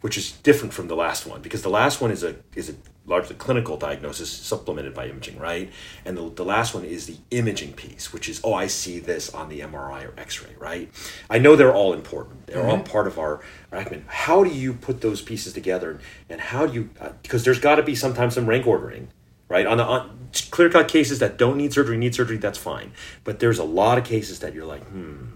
[0.00, 2.74] which is different from the last one because the last one is a is a
[3.04, 5.70] largely clinical diagnosis supplemented by imaging, right?
[6.06, 9.34] And the, the last one is the imaging piece, which is, oh, I see this
[9.34, 10.88] on the MRI or X-ray, right?
[11.28, 12.46] I know they're all important.
[12.46, 12.70] They're mm-hmm.
[12.70, 14.04] all part of our recommend.
[14.06, 16.90] How do you put those pieces together, and how do you?
[17.22, 19.08] Because uh, there's got to be sometimes some rank ordering,
[19.52, 19.66] right?
[19.66, 22.92] On the on, clear cut cases that don't need surgery, need surgery, that's fine.
[23.22, 25.26] But there's a lot of cases that you're like, hmm.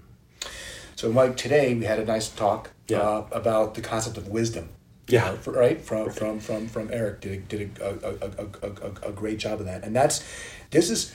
[0.96, 3.00] So, Mike, today we had a nice talk yeah.
[3.00, 4.70] uh, about the concept of wisdom.
[5.09, 5.26] Yeah.
[5.26, 9.11] Uh, for, right from from from from Eric did did a, a, a, a, a,
[9.11, 10.24] a great job of that, and that's
[10.70, 11.14] this is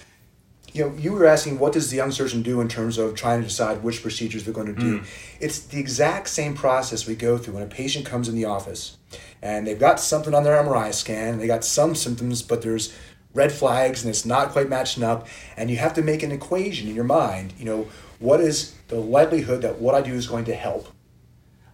[0.73, 3.41] you know, you were asking what does the young surgeon do in terms of trying
[3.41, 5.03] to decide which procedures they're going to do.
[5.41, 8.95] It's the exact same process we go through when a patient comes in the office
[9.41, 12.93] and they've got something on their MRI scan, they got some symptoms, but there's
[13.33, 15.27] red flags and it's not quite matching up,
[15.57, 17.53] and you have to make an equation in your mind.
[17.57, 17.87] You know,
[18.19, 20.87] what is the likelihood that what I do is going to help?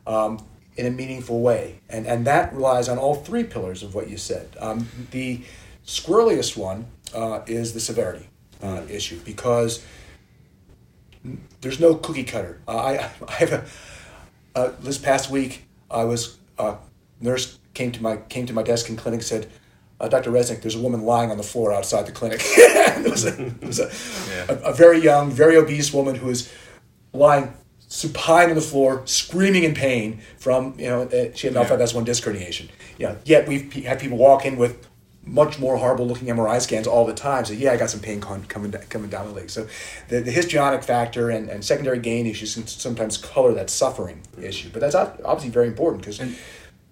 [0.05, 0.45] Um,
[0.77, 1.79] in a meaningful way.
[1.89, 4.55] And, and that relies on all three pillars of what you said.
[4.59, 5.41] Um, the
[5.85, 8.29] squirreliest one uh, is the severity
[8.61, 9.83] uh, issue because
[11.61, 12.61] there's no cookie cutter.
[12.67, 12.91] Uh, I,
[13.27, 13.65] I have a,
[14.55, 16.75] uh, this past week, I was, uh,
[17.21, 19.49] nurse came to my, came to my desk in clinic said,
[19.99, 20.31] uh, Dr.
[20.31, 22.41] Resnick, there's a woman lying on the floor outside the clinic.
[22.43, 23.91] it was, a, it was a,
[24.51, 26.51] a, a very young, very obese woman who was
[27.13, 27.51] lying
[27.87, 32.05] supine on the floor, screaming in pain from, you know, uh, she had an L5-S1
[32.05, 32.69] disc herniation.
[32.99, 34.87] Know, yet we've had people walk in with
[35.27, 37.45] much more horrible looking MRI scans all the time.
[37.45, 39.49] So yeah, I got some pain con- coming da- coming down the leg.
[39.49, 39.67] So
[40.07, 44.69] the, the histrionic factor and, and secondary gain issues can sometimes color that suffering issue.
[44.71, 46.19] But that's obviously very important because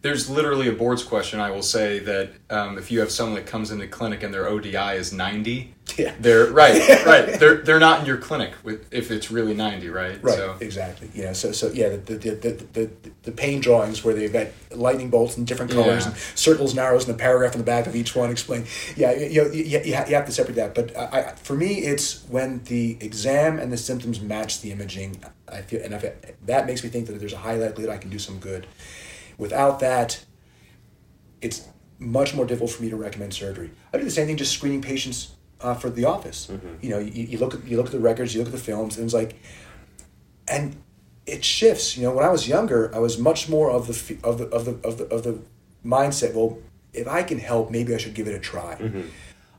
[0.06, 1.40] There's literally a boards question.
[1.40, 4.48] I will say that um, if you have someone that comes into clinic and their
[4.48, 6.14] ODI is 90, Yeah.
[6.20, 7.40] they're right, right.
[7.40, 10.22] They're they're not in your clinic with if it's really 90, right?
[10.22, 11.10] Right, So exactly.
[11.16, 12.92] Yeah, so so yeah, the the, the, the,
[13.24, 16.12] the pain drawings where they've got lightning bolts in different colors Yeah.
[16.12, 18.66] and circles and arrows and a paragraph on the back of each one explain.
[18.96, 20.76] Yeah, you know, you, you, you have to separate that.
[20.76, 25.24] But I, for me, it's when the exam and the symptoms match the imaging.
[25.52, 27.98] I feel, and if it, that makes me think that there's a high likelihood I
[27.98, 28.68] can do some good.
[29.38, 30.24] Without that,
[31.42, 31.68] it's
[32.00, 33.72] much more difficult for me to recommend surgery.
[33.94, 36.50] I do the same thing, just screening patients uh, for the office.
[36.82, 38.58] You know, you, you look at you look at the records, you look at the
[38.60, 39.40] films, and it's like,
[40.48, 40.76] and
[41.26, 41.98] it shifts.
[41.98, 44.66] You know, when I was younger, I was much more of the of the of
[44.66, 45.40] the of the, of the
[45.86, 46.34] mindset.
[46.34, 46.58] Well,
[46.94, 48.76] if I can help, maybe I should give it a try.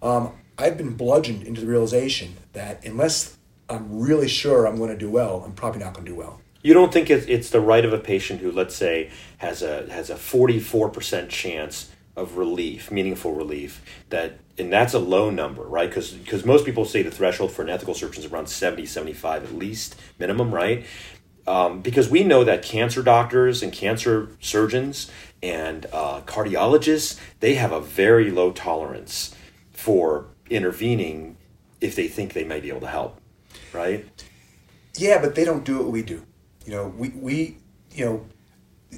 [0.03, 3.37] Um, I've been bludgeoned into the realization that unless
[3.69, 6.41] I'm really sure I'm going to do well, I'm probably not going to do well.
[6.67, 10.11] You don't think it's, the right of a patient who, let's say, has a has
[10.11, 15.63] a forty four percent chance of relief, meaningful relief, that and that's a low number,
[15.63, 15.89] right?
[15.89, 19.55] Because most people say the threshold for an ethical surgeon is around 70, 75 at
[19.55, 20.85] least minimum, right?
[21.47, 25.09] Um, because we know that cancer doctors and cancer surgeons
[25.45, 29.37] and uh, cardiologists they have a very low tolerance
[29.71, 31.37] for intervening
[31.81, 33.21] if they think they might be able to help,
[33.73, 34.05] right?
[34.97, 36.27] Yeah, but they don't do what we do.
[36.67, 37.57] You know, we we
[37.93, 38.27] you know.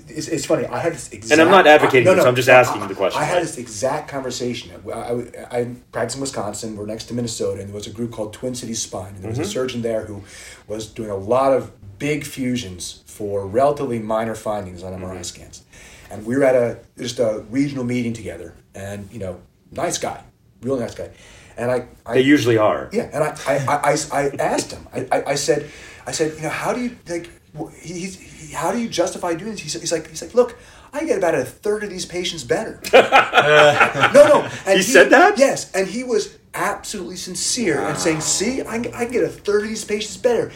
[0.07, 0.67] It's, it's funny.
[0.67, 1.33] I had this exact.
[1.33, 3.43] And I'm not advocating no, this, no, I'm just asking I- the question, I had
[3.43, 4.71] this exact conversation.
[4.87, 6.77] I, I, I practiced in Wisconsin.
[6.77, 9.31] We're next to Minnesota, and there was a group called Twin Cities Spine, and there
[9.31, 9.41] Mm-hmm.
[9.41, 10.23] was a surgeon there who
[10.67, 15.23] was doing a lot of big fusions for relatively minor findings on MRI Mm-hmm.
[15.23, 15.63] scans.
[16.11, 19.41] And we were at a just a regional meeting together, and you know,
[19.73, 20.23] nice guy,
[20.63, 21.11] really nice guy.
[21.57, 22.89] And I, I They usually are.
[22.93, 24.87] yeah, and I, I, I, I, I asked him.
[24.95, 25.69] I, I, I said,
[26.07, 27.31] I said, you know, how do you like?
[27.57, 29.61] Wh- he- He's, he, how do you justify doing this?
[29.61, 30.59] He's, he's like, he's like, look,
[30.93, 32.81] I get about a third of these patients better.
[32.93, 34.51] no, no.
[34.67, 35.39] And He said that?
[35.39, 39.63] Yes, and he was absolutely sincere and saying, see, I, I can get a third
[39.63, 40.51] of these patients better.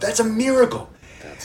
[0.00, 0.90] That's a miracle.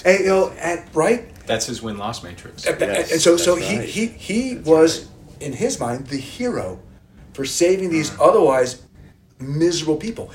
[0.06, 1.34] and, you know, and right.
[1.46, 2.66] that's his win loss matrix.
[2.66, 3.88] And- Yes, and so, so that's he, right.
[3.88, 5.08] he, he was,
[5.40, 6.80] in his mind, the hero
[7.34, 8.82] for saving these otherwise
[9.40, 10.32] miserable people.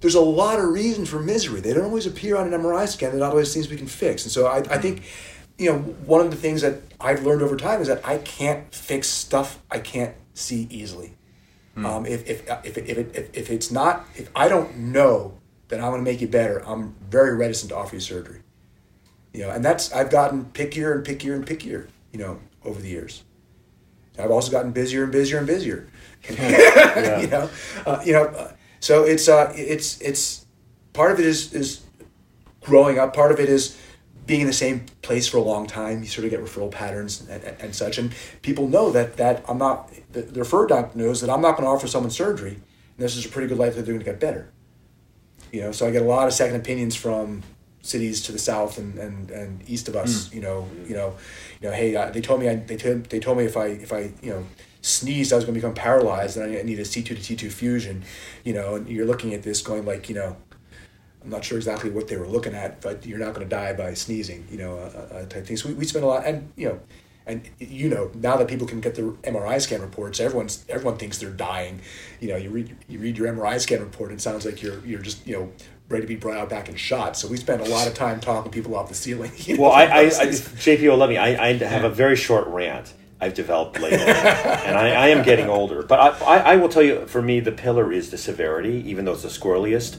[0.00, 1.60] There's a lot of reasons for misery.
[1.60, 3.10] They don't always appear on an MRI scan.
[3.10, 4.24] They're not always things we can fix.
[4.24, 5.02] And so I, I think,
[5.58, 8.72] you know, one of the things that I've learned over time is that I can't
[8.74, 11.14] fix stuff I can't see easily.
[11.76, 15.78] Um, if, if, if, if, it, if, if it's not, if I don't know that
[15.78, 18.40] I'm going to make you better, I'm very reticent to offer you surgery
[19.36, 22.88] you know and that's i've gotten pickier and pickier and pickier you know over the
[22.88, 23.22] years
[24.18, 25.86] i've also gotten busier and busier and busier
[26.30, 27.50] you know
[27.84, 30.46] uh, you know uh, so it's uh it's it's
[30.92, 31.82] part of it is is
[32.60, 33.14] growing up.
[33.14, 33.78] Part of it is
[34.26, 36.02] being in the same place for a long time.
[36.02, 37.96] You sort of get referral patterns and, and, and such.
[37.96, 38.12] And
[38.42, 41.64] people know that that i'm not the, the referred doctor knows that i'm not going
[41.64, 44.20] to offer someone surgery and this is a pretty good likelihood they're going to get
[44.20, 44.50] better.
[45.52, 47.42] You know so i get a lot of second opinions from
[47.82, 51.14] cities to the south and, and, and east of us you know you know
[51.60, 53.66] you know hey uh, they told me I, they, told, they told me if i
[53.66, 54.46] if i you know
[54.86, 58.02] sneezed i was going to become paralyzed and i need a c2 to t2 fusion
[58.44, 60.36] you know and you're looking at this going like you know
[61.22, 63.72] i'm not sure exactly what they were looking at but you're not going to die
[63.72, 66.68] by sneezing you know uh, uh, type things we, we spend a lot and you
[66.68, 66.80] know
[67.26, 71.18] and you know now that people can get their MRI scan reports, everyone's everyone thinks
[71.18, 71.80] they're dying.
[72.20, 74.78] You know, you read you read your MRI scan report, and it sounds like you're
[74.86, 75.52] you're just you know
[75.88, 77.16] ready to be brought out back and shot.
[77.16, 79.32] So we spend a lot of time talking people off the ceiling.
[79.36, 80.40] you know, Well, I, I, I things.
[80.40, 81.16] JPO, let me.
[81.16, 85.48] I, I have a very short rant I've developed lately, and I, I am getting
[85.48, 85.82] older.
[85.82, 89.06] But I, I, I will tell you, for me, the pillar is the severity, even
[89.06, 89.96] though it's the squirreliest.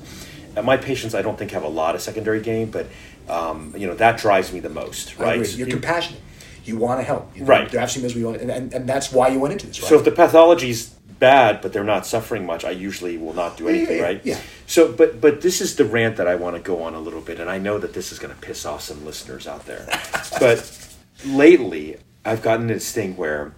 [0.56, 2.88] Uh, my patients, I don't think have a lot of secondary gain, but
[3.28, 5.42] um, you know that drives me the most, right?
[5.42, 5.50] agree.
[5.54, 6.22] You're compassionate.
[6.64, 7.36] You want to help.
[7.36, 7.70] You Right.
[7.70, 9.90] They're absolutely miserable, and, and, and that's why you went into this, right?
[9.90, 13.64] So if the pathology's bad, but they're not suffering much, I usually will not do
[13.64, 14.22] yeah, anything, yeah, right?
[14.24, 14.40] yeah.
[14.68, 17.22] So, but but this is the rant that I want to go on a little
[17.22, 19.88] bit, and I know that this is going to piss off some listeners out there.
[20.40, 23.54] but lately, I've gotten this thing where,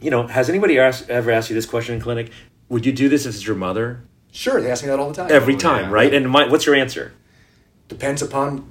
[0.00, 2.30] you know, has anybody asked, ever asked you this question in clinic?
[2.68, 4.02] Would you do this if it's your mother?
[4.30, 5.30] sure, they ask me that all the time.
[5.32, 5.90] Every Oh, time, yeah.
[5.92, 6.14] right?
[6.14, 7.12] And my, what's your answer?
[7.88, 8.64] depends upon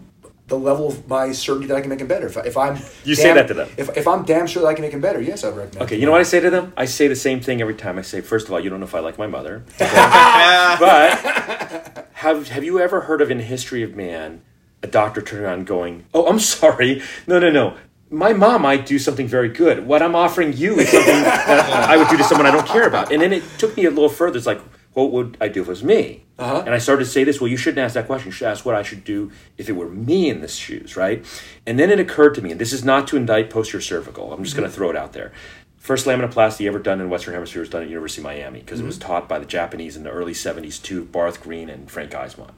[0.48, 2.28] the level of my certainty that I can make him better.
[2.28, 3.68] If, I, if I'm You say that to them.
[3.78, 5.82] If, if I'm damn sure that I can make him better, yes, I'd recommend.
[5.82, 6.00] Okay, it.
[6.00, 6.72] you know what I say to them?
[6.78, 7.98] I say the same thing every time.
[7.98, 9.64] I say, first of all, you don't know if I like my mother.
[9.82, 10.76] Okay?
[10.80, 14.42] but have have you ever heard of in the history of man
[14.84, 17.76] a doctor turning around going, "Oh, I'm sorry, no, no, no."
[18.10, 19.86] My mom might do something very good.
[19.86, 22.88] What I'm offering you is something that I would do to someone I don't care
[22.88, 23.12] about.
[23.12, 24.38] And then it took me a little further.
[24.38, 24.62] It's like,
[24.94, 26.24] what would I do if it was me?
[26.40, 26.64] Uh-huh.
[26.66, 27.40] And I started to say this.
[27.40, 28.30] Well, you shouldn't ask that question.
[28.30, 31.26] You should ask what I should do if it were me in this shoes, right?
[31.66, 34.34] And then it occurred to me, and this is not to indict posterior cervical.
[34.34, 35.32] I'm just going to throw it out there.
[35.78, 38.86] First laminoplasty ever done in Western Hemisphere was done at University of Miami because it
[38.86, 42.52] was taught by the Japanese in the early 70s to Barth Green and Frank Eismont.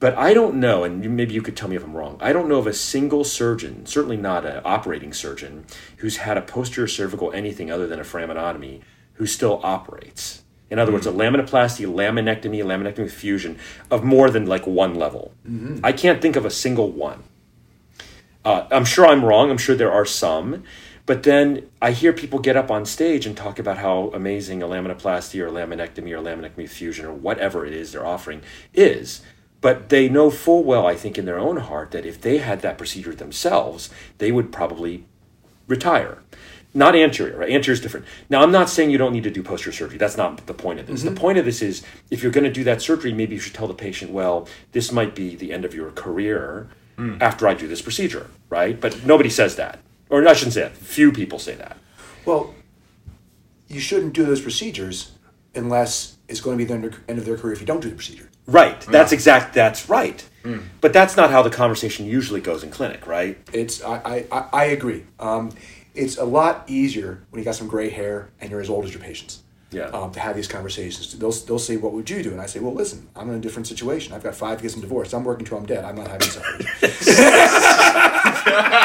[0.00, 2.18] But I don't know, and maybe you could tell me if I'm wrong.
[2.20, 6.42] I don't know of a single surgeon, certainly not an operating surgeon, who's had a
[6.42, 8.82] posterior cervical anything other than a foraminotomy
[9.14, 10.42] who still operates.
[10.70, 13.58] In other words, a laminoplasty, laminectomy, laminectomy with fusion
[13.90, 15.32] of more than like one level.
[15.82, 17.24] I can't think of a single one.
[18.44, 19.50] Uh, I'm sure I'm wrong.
[19.50, 20.62] I'm sure there are some.
[21.06, 24.66] But then I hear people get up on stage and talk about how amazing a
[24.66, 28.42] laminoplasty or laminectomy or laminectomy fusion or whatever it is they're offering
[28.74, 29.22] is.
[29.60, 32.62] But they know full well, I think, in their own heart, that if they had
[32.62, 35.04] that procedure themselves, they would probably
[35.66, 36.18] retire.
[36.74, 37.50] Not anterior, right?
[37.50, 38.06] Anterior is different.
[38.28, 39.98] Now, I'm not saying you don't need to do posterior surgery.
[39.98, 41.02] That's not the point of this.
[41.02, 41.18] The mm-hmm.
[41.18, 43.66] point of this is if you're going to do that surgery, maybe you should tell
[43.66, 47.20] the patient, well, this might be the end of your career mm.
[47.20, 48.78] after I do this procedure, right?
[48.78, 49.80] But nobody says that.
[50.10, 50.76] Or I shouldn't say that.
[50.76, 51.78] Few people say that.
[52.24, 52.54] Well,
[53.66, 55.12] you shouldn't do those procedures
[55.54, 57.96] unless it's going to be the end of their career if you don't do the
[57.96, 58.27] procedure.
[58.48, 58.80] Right.
[58.80, 59.54] That's exact.
[59.54, 60.24] That's right.
[60.80, 63.36] But that's not how the conversation usually goes in clinic, right?
[63.52, 65.04] It's I I, I, I agree.
[65.20, 65.50] Um,
[65.94, 68.94] it's a lot easier when you got some gray hair and you're as old as
[68.94, 69.42] your patients.
[69.70, 69.88] Yeah.
[69.88, 72.60] Um, to have these conversations, they'll they'll say, "What would you do?" And I say,
[72.60, 74.14] "Well, listen, I'm in a different situation.
[74.14, 75.12] I've got five kids and divorced.
[75.12, 75.84] I'm working till I'm dead.
[75.84, 76.64] I'm not having separation."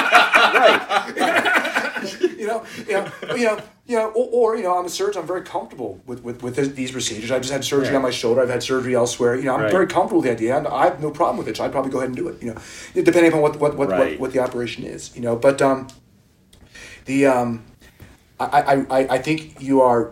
[2.43, 5.21] You know, you know, you know, you know, or, or you know, I'm a surgeon.
[5.21, 7.31] I'm very comfortable with with, with this, these procedures.
[7.31, 8.41] I've just had surgery on my shoulder.
[8.41, 9.35] I've had surgery elsewhere.
[9.37, 9.71] You know, I'm Right.
[9.71, 11.55] very comfortable with the idea, and I have no problem with it.
[11.55, 12.43] So I'd probably go ahead and do it.
[12.43, 12.57] You know,
[12.93, 14.11] depending upon what what what, Right.
[14.11, 15.15] what, what the operation is.
[15.15, 15.87] You know, but um,
[17.05, 17.63] the um,
[18.41, 20.11] I, I I I think you are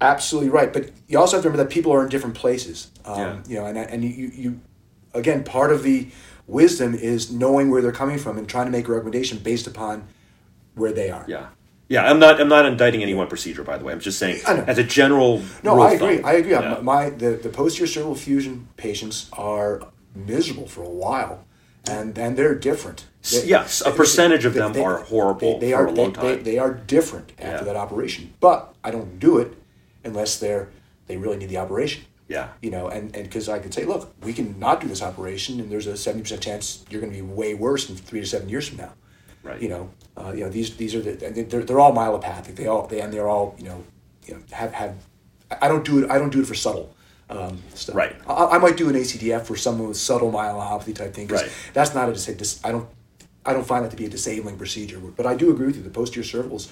[0.00, 0.72] absolutely right.
[0.72, 2.90] But you also have to remember that people are in different places.
[3.04, 3.36] Um, Yeah.
[3.48, 4.60] You know, and and you you
[5.12, 6.08] again part of the
[6.46, 10.08] wisdom is knowing where they're coming from and trying to make a recommendation based upon
[10.74, 11.24] where they are.
[11.28, 11.46] Yeah.
[11.88, 12.08] Yeah.
[12.08, 12.40] I'm not.
[12.40, 13.92] I'm not indicting any one procedure, by the way.
[13.92, 15.42] I'm just saying, as a general.
[15.62, 16.16] No, I agree.
[16.16, 16.26] thumb.
[16.26, 16.82] I agree.
[16.82, 19.82] My the, the posterior cervical fusion patients are
[20.14, 21.44] miserable for a while,
[21.88, 23.06] and and they're different.
[23.22, 26.42] S- yes, a percentage of them are horrible They, they are a long they- they-
[26.42, 27.62] They, are different after Yeah.
[27.64, 29.52] that operation, but I don't do it
[30.04, 30.70] unless they're
[31.06, 32.04] they really need the operation.
[32.28, 32.48] Yeah.
[32.62, 35.58] You know, and and because I could say, look, we can not do this operation,
[35.60, 38.26] and there's a seventy percent chance you're going to be way worse in three to
[38.26, 38.92] seven years from now.
[39.42, 39.60] Right.
[39.60, 42.56] You know, uh, you know these these are the and they're, they're all myelopathic.
[42.56, 43.84] They all they and they're all you know,
[44.26, 44.96] you know have have.
[45.62, 46.10] I don't do it.
[46.10, 46.94] I don't do it for subtle.
[47.28, 47.94] Um, stuff.
[47.94, 48.16] Right.
[48.26, 51.28] I, I might do an ACDF for someone with subtle myelopathy type thing.
[51.28, 51.48] Right.
[51.72, 52.88] That's not a dis- I don't.
[53.46, 54.98] I don't find that to be a disabling procedure.
[54.98, 55.82] But I do agree with you.
[55.82, 56.68] The posterior cervicals,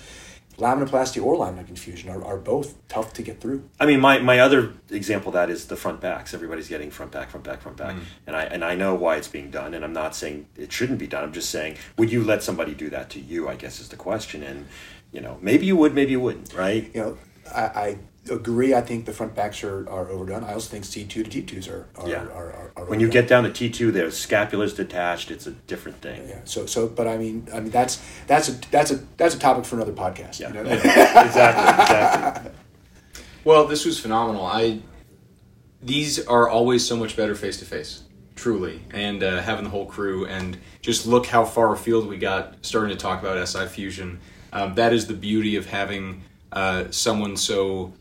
[0.58, 3.68] laminoplasty or laminectomy fusion are, are both tough to get through.
[3.80, 6.34] I mean, my, my other example of that is the front backs.
[6.34, 8.00] Everybody's getting front back, front back, front back, Mm.
[8.26, 9.72] and I and I know why it's being done.
[9.74, 11.24] And I'm not saying it shouldn't be done.
[11.24, 13.48] I'm just saying, would you let somebody do that to you?
[13.48, 14.42] I guess is the question.
[14.42, 14.66] And
[15.12, 16.90] you know, maybe you would, maybe you wouldn't, right?
[16.94, 17.18] You know,
[17.54, 17.98] I, I
[18.30, 18.74] agree.
[18.74, 20.44] I think the front backs are, are overdone.
[20.44, 22.22] I also think C two to T twos are are, Yeah.
[22.24, 25.30] are, are, are When you get down to T two, there's scapula's detached.
[25.30, 26.28] It's a different thing.
[26.28, 26.40] yeah.
[26.44, 29.64] So so, but I mean, I mean that's that's a that's a that's a topic
[29.64, 30.40] for another podcast.
[30.40, 30.60] Yeah, you know?
[30.70, 32.52] exactly, exactly.
[33.44, 34.44] Well, this was phenomenal.
[34.44, 34.80] I
[35.82, 38.02] these are always so much better face to face,
[38.34, 42.56] truly, and uh, having the whole crew and just look how far afield we got
[42.62, 44.20] starting to talk about SI fusion.
[44.52, 46.22] Um, that is the beauty of having
[46.52, 47.92] uh, someone so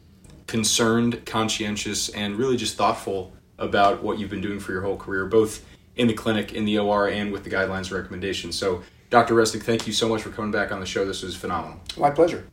[0.47, 5.25] concerned, conscientious, and really just thoughtful about what you've been doing for your whole career,
[5.25, 5.63] both
[5.95, 8.57] in the clinic, in the OR, and with the guidelines and recommendations.
[8.57, 9.35] So Dr.
[9.35, 11.05] Resnick, thank you so much for coming back on the show.
[11.05, 11.79] This was phenomenal.
[11.97, 12.47] My pleasure.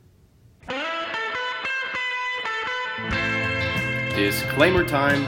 [4.15, 5.27] Disclaimer time.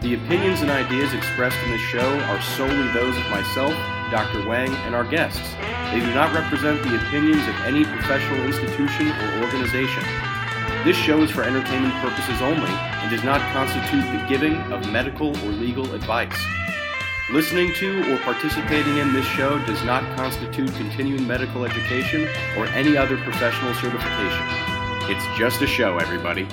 [0.00, 3.72] The opinions and ideas expressed in this show are solely those of myself,
[4.12, 4.46] Dr.
[4.48, 5.54] Wang, and our guests.
[5.92, 10.04] They do not represent the opinions of any professional institution or organization.
[10.84, 15.36] This show is for entertainment purposes only and does not constitute the giving of medical
[15.38, 16.38] or legal advice.
[17.30, 22.96] Listening to or participating in this show does not constitute continuing medical education or any
[22.96, 24.46] other professional certification.
[25.10, 26.46] It's just a show, everybody.